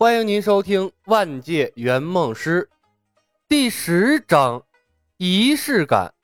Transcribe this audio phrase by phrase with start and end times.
[0.00, 2.66] 欢迎您收听《万界圆梦师》
[3.46, 4.62] 第十章
[5.18, 6.14] 仪式感。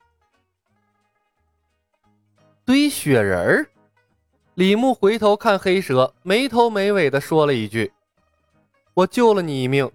[2.64, 3.68] 堆雪人儿，
[4.54, 7.92] 李牧回头看黑蛇，没头没尾的说了一句
[8.96, 9.92] ：“我救了你一命。”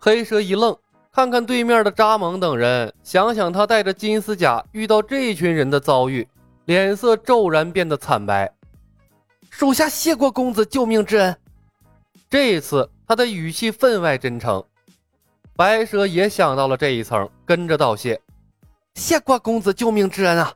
[0.00, 0.76] 黑蛇一愣，
[1.12, 6.26] 看看对面的扎蒙等人，想想他带着金丝甲遇到这群人的遭遇，
[6.64, 8.52] 脸色骤然变得惨白。
[9.48, 11.36] 属下谢过公子救命之恩。
[12.34, 14.64] 这一次，他的语气分外真诚。
[15.54, 18.20] 白蛇也想到了这一层，跟着道谢
[18.96, 20.52] ：“谢过公子救命之恩啊！”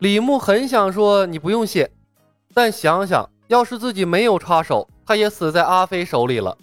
[0.00, 1.88] 李牧很想说你不用谢，
[2.52, 6.58] 但想想要是自己没有插手，他也死在阿飞手里了。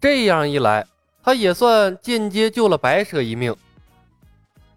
[0.00, 0.86] 这样一来，
[1.22, 3.54] 他也算间接救了白蛇一命。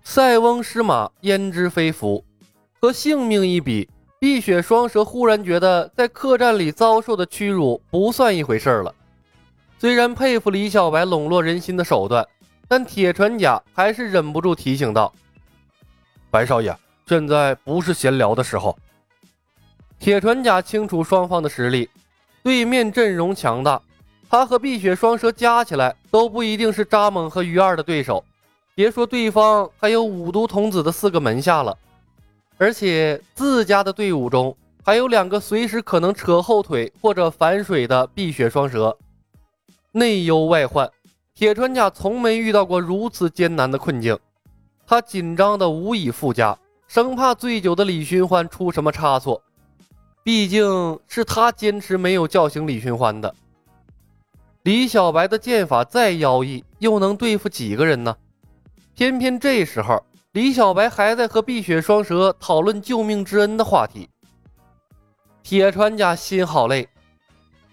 [0.04, 2.22] 塞翁失马，焉知非福？
[2.82, 3.88] 和性命一比。
[4.22, 8.94] 碧血双蛇忽然觉得，在客栈里遭受的屈辱不算一回事了。
[9.80, 12.24] 虽然佩服李小白笼络人心的手段，
[12.68, 15.12] 但铁船甲还是忍不住提醒道
[16.30, 16.78] ：“白少爷，
[17.08, 18.78] 现在不是闲聊的时候。”
[19.98, 21.90] 铁船甲清楚双方的实力，
[22.44, 23.82] 对面阵容强大，
[24.30, 28.24] 他和碧血双蛇加起来都不一定是扎猛和鱼二的对手。
[28.76, 31.76] 别说对方还有五毒童子的四个门下了。
[32.62, 38.96] 而且自家的队伍中还有两个随时可能扯后腿或者反水的碧血双蛇，
[39.92, 40.88] 内忧外患，
[41.34, 44.16] 铁川甲从没遇到过如此艰难的困境，
[44.86, 46.56] 他紧张的无以复加，
[46.88, 49.42] 生怕醉酒的李寻欢出什么差错，
[50.24, 53.34] 毕竟是他坚持没有叫醒李寻欢的。
[54.62, 58.16] 李小白的剑法再妖异，又能对付几个人呢？
[58.94, 60.06] 偏偏这时候。
[60.34, 64.10] 李小白还在和碧血双蛇讨论救命之恩的话题，
[65.44, 66.88] 铁船甲心好累。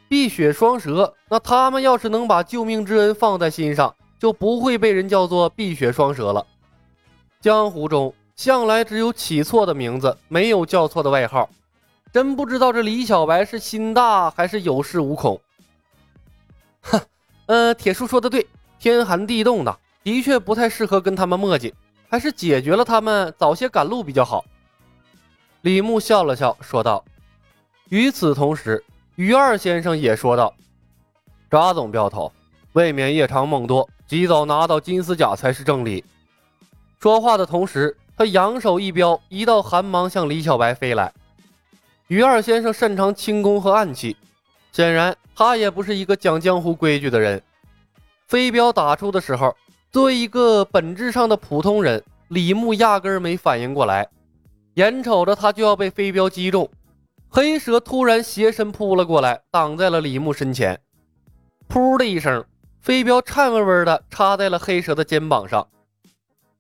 [0.09, 6.45] 碧血双蛇，那他们要是能把救命之恩放在心上，就不会被人叫做碧血双蛇了。
[7.41, 11.49] 江湖中向来只有起错的名字，没有叫错的外号。
[12.13, 15.41] 真不知道这李小白是心大还是有恃无恐。
[16.81, 17.01] 哼，
[17.47, 18.45] 呃，铁叔说的对，
[18.81, 21.73] 天寒地冻的，的确不太适合跟他们墨迹。
[22.11, 24.45] 还是解决了他们，早些赶路比较好。
[25.61, 27.05] 李牧笑了笑，说道
[27.91, 28.83] ：“与此同时，
[29.17, 30.55] 于二先生也说道
[31.51, 32.33] ：‘扎总镖头，
[32.73, 36.03] 未免夜长梦多，及早拿到金丝甲才是正理。’”
[36.99, 41.13] 说话的同时，他扬手一镖，一道寒芒向李小白飞来。
[42.07, 44.17] 于二先生擅长轻功和暗器，
[44.73, 47.43] 显然他也不是一个讲江湖规矩的人。
[48.27, 49.55] 飞镖打出的时候。
[49.91, 54.07] 作为一个本质上的普通人，李牧压根儿没反应过来，
[54.75, 56.69] 眼瞅着他就要被飞镖击中，
[57.31, 60.79] 黑蛇突然斜身扑了过来，挡在了李牧身前。
[61.71, 62.45] 噗的一声，
[62.83, 65.67] 飞镖颤巍巍的插在了黑蛇的肩膀上。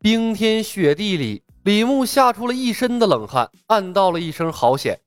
[0.00, 4.98] 冰天雪地里，李牧吓出了一身的冷汗，暗道了一声好险，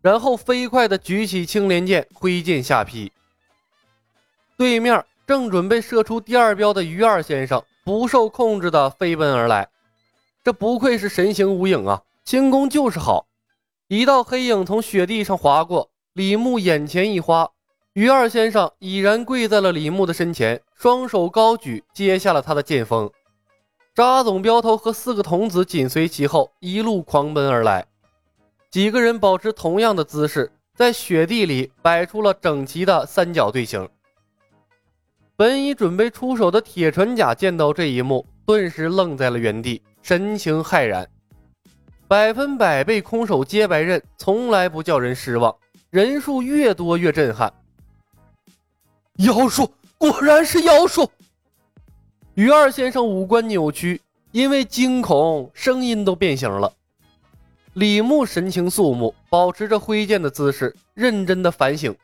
[0.00, 3.12] 然后飞快的举起青莲剑，挥剑下劈。
[4.56, 5.04] 对面。
[5.26, 9.68] 正准备射出第二镖的于二先生不受控制的飞奔而来，
[10.44, 13.26] 这不愧是神行无影啊，轻功就是好。
[13.88, 17.50] 一道黑影从雪地上划过，李牧眼前一花，
[17.94, 23.10] 于二先生已然跪在了李牧的身前，双手高举接下了他的剑锋。
[23.94, 27.86] 扎总镖头和四个童子紧随其后，一路狂奔而来。
[28.70, 33.88] 几个人保持同样的姿势，在雪地里摆出了整齐的三角队形。
[35.36, 41.06] 本已准备出手的铁船甲见到这一幕，顿时愣在了原地，神情骇然。
[42.08, 45.54] 百分百被空手接白刃，从来不叫人失望。
[45.90, 47.52] 人数越多越震撼。
[49.18, 51.10] 妖术，果然是妖术！
[52.34, 54.00] 于二先生五官扭曲，
[54.32, 56.72] 因为惊恐，声音都变形了。
[57.74, 61.94] 李牧神情肃穆，保持着挥剑的姿势，认真的反省。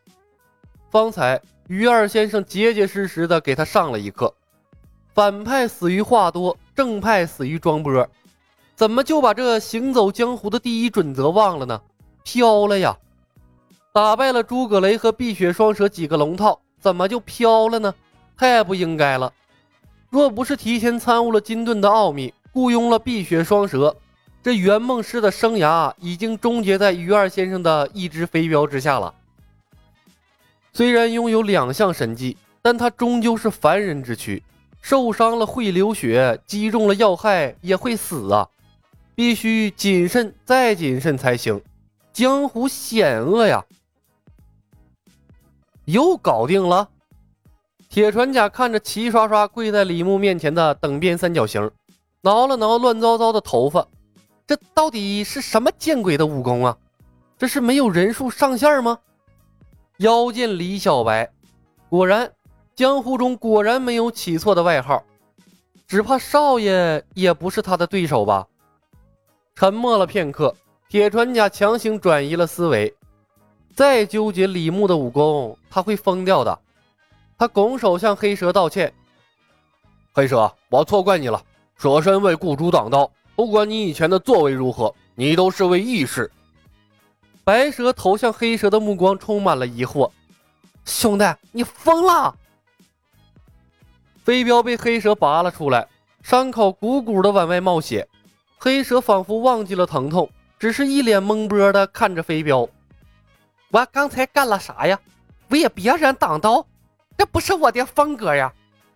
[0.91, 1.41] 方才。
[1.69, 4.35] 于二先生结结实实的给他上了一课：
[5.15, 8.09] 反派死于话多，正派死于装波。
[8.75, 11.81] 怎么就把这行走江湖的第一准则忘了呢？
[12.25, 12.97] 飘了呀！
[13.93, 17.95] 打败了诸葛雷和碧血双蛇几个龙套，怎么就飘了呢？
[18.37, 19.33] 太不应该了！
[20.11, 23.95] 若不是提前参悟了金盾的奥秘，雇佣了碧血双蛇，
[24.43, 29.15] 这圆梦师的生涯已经终结在于二先生的一只飞镖之下了。
[30.75, 34.43] 虽然拥有两项神技，但他终究是凡人之躯，
[34.81, 38.49] 受伤了会流血，击中了要害也会死啊！
[39.15, 41.61] 必须谨慎再谨慎才行，
[42.13, 43.63] 江湖险恶呀！
[45.85, 46.89] 又搞定了。
[47.91, 51.71] 铁船甲看着齐刷刷跪在李牧面前的等边三角形，
[52.23, 53.87] 挠了挠乱糟糟的头发，
[54.47, 56.79] 这到底是什么见鬼的武功啊？
[57.37, 58.99] 这是没有人数上限吗？
[59.99, 61.31] 妖剑李小白，
[61.89, 62.33] 果然，
[62.75, 65.05] 江湖中果然没有起错的外号，
[65.87, 68.47] 只怕少爷也不是他的对手吧？
[69.55, 70.57] 沉默了片刻，
[70.89, 72.93] 铁船甲强行转移了思维，
[73.75, 76.59] 再纠结李牧的武功，他会疯掉的。
[77.39, 78.93] 他拱手向黑蛇道歉
[80.13, 81.41] ：“黑蛇，我错怪你了。
[81.77, 86.31] 舍身为雇主挡刀，不管你以前的作为如何，你都是位义士。”
[87.45, 90.11] 白蛇投向黑蛇的目光充满了疑惑
[90.85, 92.37] ：“兄弟，你疯了！”
[94.23, 95.89] 飞镖被黑蛇拔了出来，
[96.23, 98.09] 伤口鼓鼓的往外冒血。
[98.59, 102.69] 黑蛇仿佛忘记了疼痛，只是一脸懵波的看着飞镖
[103.73, 105.01] ：“我刚才干了啥呀？
[105.49, 106.65] 为别人挡刀？”
[107.19, 108.53] 这不是我的风格呀！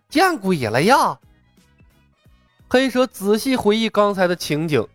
[0.09, 1.19] 见鬼了呀！
[2.69, 4.85] 黑蛇仔细回忆刚才的情景，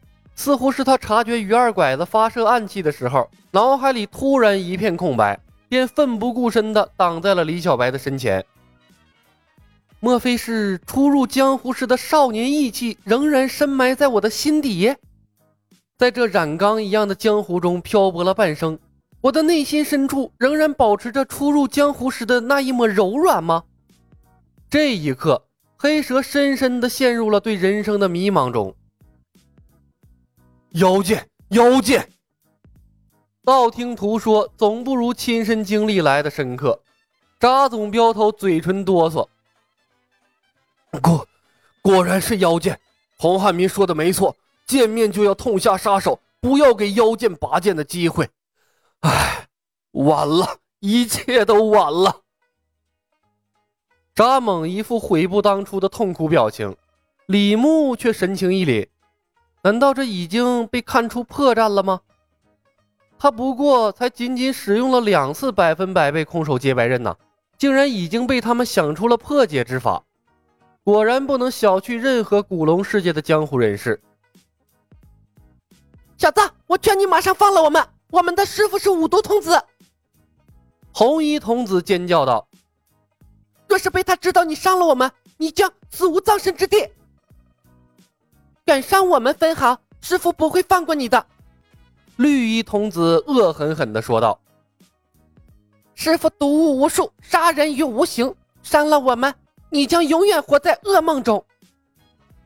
[0.42, 8.44] 似乎是他察觉于二拐子发射暗器的时候，脑海里突然一片空白，便奋不顾身的挡在了李小白的身前。
[10.00, 14.92] 莫非是初入江湖时的少年义气仍然深埋在我的心底？
[15.96, 18.76] 在这染缸一样的江湖中漂泊了半生。
[19.20, 23.62] 我的内心深处仍然保持着初入江湖时的那一抹柔软吗？
[24.68, 25.44] 这一刻，
[25.78, 28.74] 黑蛇深深的陷入了对人生的迷茫中。
[30.74, 32.08] 妖剑，妖剑，
[33.44, 36.80] 道听途说总不如亲身经历来的深刻。
[37.38, 39.28] 扎总镖头嘴唇哆嗦，
[41.02, 41.26] 果
[41.82, 42.78] 果然是妖剑。
[43.18, 44.34] 洪汉民说的没错，
[44.66, 48.28] 见面就要痛下杀手，不要给妖剑拔剑的机会。
[49.00, 49.46] 唉，
[49.90, 52.20] 晚了，一切都晚了。
[54.14, 56.74] 扎猛一副悔不当初的痛苦表情，
[57.26, 58.88] 李牧却神情一凛。
[59.62, 62.00] 难道这已经被看出破绽了吗？
[63.18, 67.16] 他不过才仅仅使用了两次百分百被空手接白刃呐，
[67.56, 70.02] 竟然已经被他们想出了破解之法。
[70.82, 74.02] 果然不能小觑任何古龙世界的江湖人士。
[76.18, 77.80] 小子，我劝你马上放了我们。
[78.10, 79.62] 我们的师傅是五毒童子，
[80.92, 82.48] 红衣童子尖叫道
[83.68, 86.90] ：“若是被他知道你伤了我们，你将死无葬身之地。
[88.64, 91.26] 敢伤我们分毫，师傅不会放过你的。”
[92.16, 94.38] 绿衣童子恶狠狠地说道
[95.94, 99.34] ：“师傅毒物无数，杀人于无形，伤了我们，
[99.70, 101.44] 你将永远活在噩梦中。”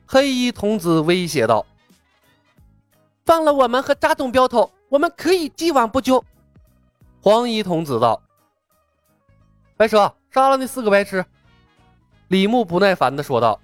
[0.05, 1.65] 黑衣童子威胁道
[3.25, 6.23] ：“放了我们和扎总镖头。”我们可以既往不咎。
[7.19, 8.23] 黄衣童子道
[9.75, 11.25] ：“白蛇杀了那四个白痴。”
[12.29, 13.59] 李牧不耐烦的说道：“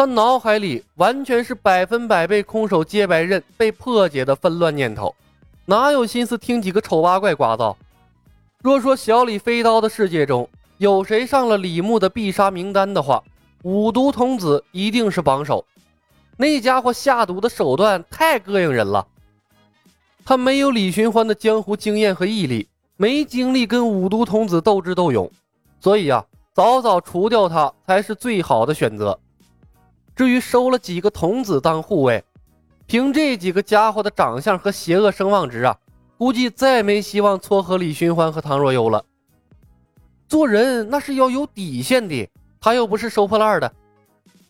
[0.00, 5.14] 他脑海里完全是百分百被空手接白刃被破解的纷乱念头，
[5.66, 7.76] 哪有心思听几个丑八怪呱噪？
[8.62, 10.48] 若说小李飞刀的世界中
[10.78, 13.22] 有谁上了李牧的必杀名单的话，
[13.62, 15.62] 五毒童子一定是榜首。
[16.38, 19.06] 那家伙下毒的手段太膈应人了。”
[20.24, 25.30] 他没有李寻欢的江湖经验和毅力，没精力跟五毒童子斗智斗勇，
[25.78, 26.24] 所以呀，
[26.54, 29.20] 早早除掉他才是最好的选择。
[30.20, 32.22] 至于收了几个童子当护卫，
[32.86, 35.74] 凭这几个家伙的长相和邪恶声望值啊，
[36.18, 39.02] 估计再没希望撮合李寻欢和唐若幽了。
[40.28, 42.28] 做人那是要有底线的，
[42.60, 43.72] 他又不是收破烂的，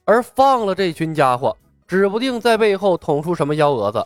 [0.05, 4.05] 而放了这群家伙，指不定在背后捅出什么幺蛾子。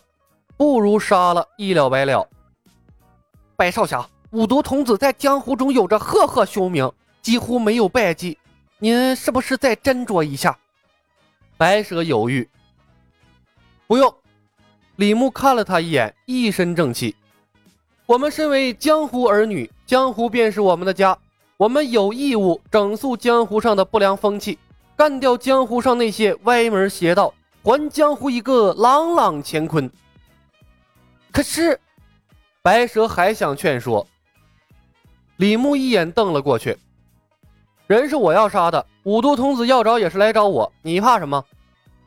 [0.58, 2.28] 不如杀了，一了百了。
[3.56, 6.92] 白少侠，五毒童子在江湖中有着赫赫凶名，
[7.22, 8.36] 几乎没有败绩。
[8.78, 10.58] 您是不是再斟酌一下？
[11.56, 12.48] 白蛇犹豫。
[13.86, 14.14] 不用。
[14.96, 17.16] 李牧看了他一眼，一身正气。
[18.06, 21.18] 我们身为江湖儿女，江湖便是我们的家，
[21.56, 24.56] 我们有义务整肃江湖上的不良风气，
[24.96, 29.90] 干掉江湖上那些歪门邪道，还江湖一个朗朗乾坤。
[31.32, 31.80] 可是，
[32.62, 34.06] 白蛇还想劝说。
[35.38, 36.78] 李牧一眼瞪了过去，
[37.86, 41.44] 人是我要杀的，五毒童子要找也是来找我，你怕什么？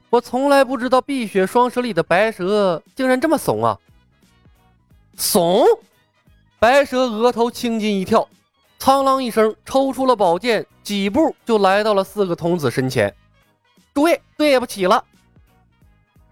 [0.10, 3.78] 我从来不知道碧血双蛇里的白蛇竟然这么怂啊！
[5.18, 5.66] 怂！
[6.60, 8.28] 白蛇额头青筋一跳，
[8.80, 13.14] 苍啷一声抽出了宝剑，几步就来到了四个童子身前。
[13.94, 15.04] 诸位，对不起了。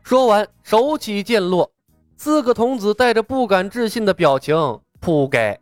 [0.04, 1.70] 说完，手起剑落。
[2.18, 5.60] 四个童子带着不敢置信的表情扑街。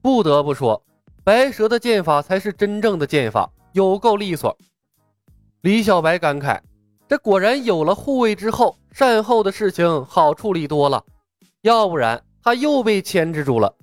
[0.00, 0.80] 不得不说，
[1.26, 4.56] 白蛇的剑法才是真正的剑法，有够利索。
[5.62, 6.60] 李小白感慨：
[7.08, 11.04] 这果然有了护卫之后，善后的事情好处理多了，
[11.62, 13.74] 要不然他又被牵制住了。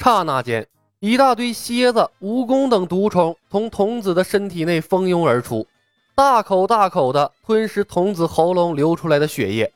[0.00, 0.68] 刹那间，
[1.00, 5.66] 一大堆蝎子、蜈蚣等毒虫从童子的身体内蜂拥而出，
[6.14, 9.72] 大口大口的吞食童子喉咙流出来的血液。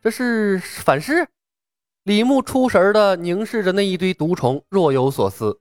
[0.00, 1.26] 这是反噬？
[2.06, 5.58] 李牧出神的凝视着那一堆毒虫，若有所思。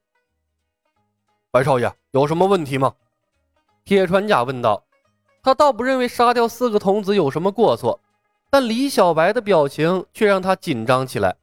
[1.50, 2.94] 白少爷，有什么问题吗？
[3.84, 4.84] 铁船甲问道。
[5.42, 8.00] 他倒不认为杀掉四个童子有什么过错，
[8.52, 11.36] 但李小白的表情却让他紧张起来。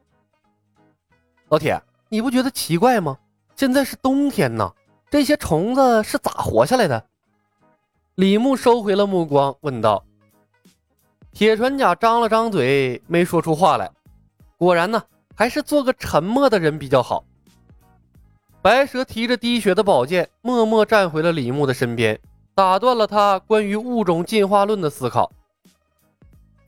[1.48, 3.18] 老铁，你不觉得奇怪吗？
[3.56, 4.72] 现在是冬天呢，
[5.10, 7.04] 这些虫子是咋活下来的？
[8.14, 10.04] 李牧收回了目光，问道。
[11.32, 13.90] 铁船甲张了张嘴，没说出话来。
[14.62, 15.02] 果然呢，
[15.34, 17.24] 还是做个沉默的人比较好。
[18.62, 22.16] 白蛇提着滴血的宝剑，默默站回了李牧的身边。
[22.54, 25.32] 打断了他关于物种进化论的思考。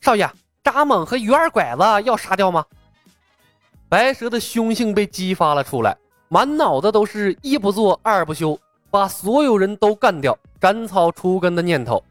[0.00, 0.28] 少爷，
[0.64, 2.66] 扎猛和鱼二拐子要杀掉吗？
[3.88, 5.96] 白蛇的凶性被激发了出来，
[6.28, 8.58] 满脑子都是一不做二不休，
[8.90, 12.02] 把所有人都干掉、斩草除根的念头。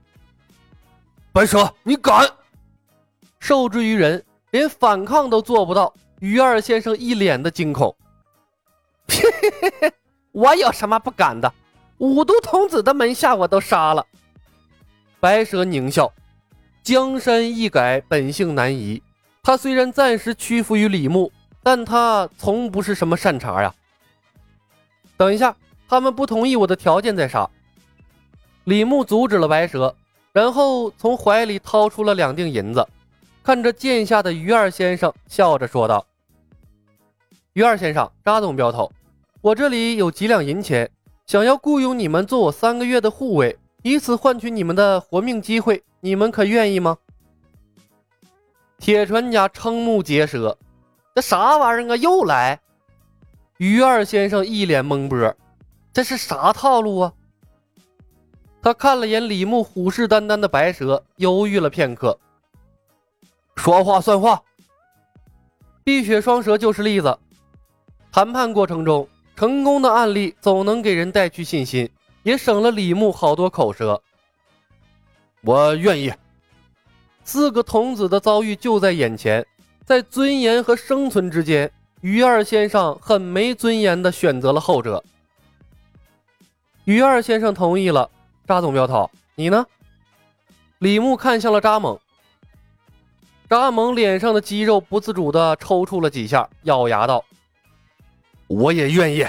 [1.33, 2.25] 白蛇，你敢！
[3.41, 4.23] 受制于人，
[4.53, 5.91] 连反抗都做不到。
[6.19, 7.93] 鱼二先生一脸的惊恐。
[10.31, 11.51] 我有什么不敢的？
[11.97, 14.05] 五毒童子的门下我都杀了。
[15.19, 16.13] 白蛇狞笑，
[16.83, 19.01] 江山易改，本性难移。
[19.41, 21.31] 他虽然暂时屈服于李牧，
[21.63, 23.73] 但他从不是什么善茬呀。
[25.17, 25.55] 等一下，
[25.89, 27.49] 他们不同意我的条件再杀。
[28.65, 29.95] 李牧阻止了白蛇，
[30.31, 32.87] 然后从怀里掏出了两锭银子，
[33.43, 36.05] 看着剑下的于二先生，笑着说道
[37.51, 38.89] ：“于二先生，扎总镖头，
[39.41, 40.89] 我这里有几两银钱。”
[41.25, 46.97] 想要雇佣你们做我三个月的护卫，以此换取你们的活命机会，你们可愿意吗？
[48.77, 50.57] 铁船甲瞠目结舌，
[51.15, 51.95] 这啥玩意儿啊？
[51.95, 52.59] 又来！
[53.57, 55.33] 于二先生一脸懵波，
[55.93, 57.13] 这是啥套路啊？
[58.61, 62.19] 他看了眼李牧虎视眈眈的白蛇，犹豫了片刻，
[63.55, 64.41] 说话算话。
[65.83, 67.17] 碧血双蛇就是例子。
[68.11, 69.07] 谈判过程中。
[69.35, 71.89] 成功的案例总能给人带去信心，
[72.21, 73.99] 也省了李牧好多口舌。
[75.41, 76.13] 我愿意。
[77.23, 79.43] 四个童子的遭遇就在眼前，
[79.83, 81.69] 在尊严和生存之间，
[82.01, 85.03] 于二先生很没尊严的选择了后者。
[86.85, 88.07] 于二先生同意了。
[88.47, 89.65] 扎总镖头，你呢？
[90.77, 91.99] 李牧看向了扎猛。
[93.53, 97.23] 扎蒙脸上的肌肉不自主的抽搐了几下，咬牙道。
[98.47, 99.23] 我也愿意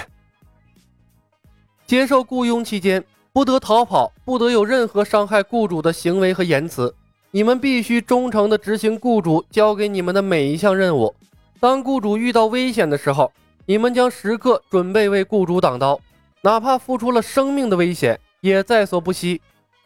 [1.85, 6.91] 接受雇佣期间不得逃跑，不得有任何伤害雇主的行为和言辞。
[7.29, 11.13] 你们必须忠诚地执行雇主交给你们的每一项任务。
[11.59, 13.31] 当雇主遇到危险的时候，
[13.67, 15.99] 你们将时刻准备为雇主挡刀，
[16.41, 19.39] 哪怕付出了生命的危险也在所不惜。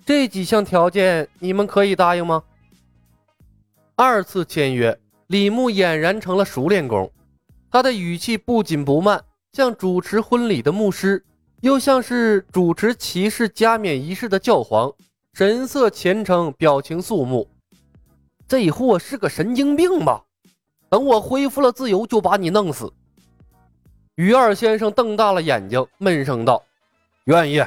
[0.05, 2.41] 这几项条件，你们可以答应吗？
[4.01, 7.11] 二次签约，李牧俨然成了熟练工，
[7.69, 9.21] 他的语气不紧不慢。
[9.51, 11.21] 像主持婚礼的牧师，
[11.59, 14.89] 又像是主持骑士加冕仪式的教皇，
[15.33, 17.45] 神色虔诚，表情肃穆。
[18.47, 20.23] 这货是个神经病吧？
[20.87, 22.89] 等我恢复了自由，就把你弄死。
[24.15, 26.63] 于二先生瞪大了眼睛，闷声道
[27.27, 27.61] ：“愿意。”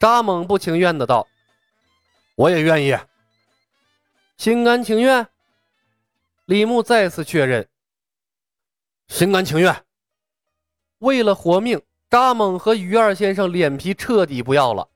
[0.00, 1.24] 扎猛不情愿的道
[2.34, 2.96] ：“我也愿意。”
[4.40, 5.28] 心甘情愿。
[6.46, 7.68] 李牧再次确认
[9.06, 9.84] ：“心甘情愿。”
[11.00, 11.78] 为了活命，
[12.08, 14.88] 扎猛和于二先生脸皮彻底不要了。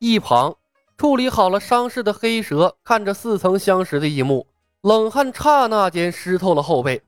[0.00, 0.54] 一旁
[0.98, 4.46] 处理好了伤势的黑蛇看着似曾相识的一幕，
[4.82, 7.00] 冷汗刹那间湿透了后背。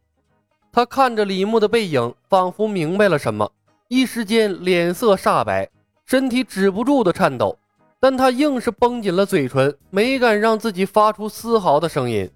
[0.73, 3.52] 他看着李牧的背影，仿佛明白了什么，
[3.88, 5.71] 一时间脸色煞白，
[6.07, 7.59] 身体止不住的颤抖。
[8.00, 12.28] 但他硬是绷紧了嘴唇，没敢让自己发出丝毫的声音。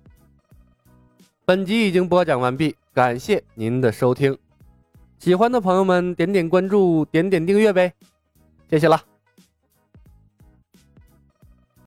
[1.47, 4.37] 本集已经播讲完毕，感谢您的收听。
[5.19, 7.95] 喜欢的朋友们，点点关注，点点订阅呗，
[8.69, 9.14] 谢谢了。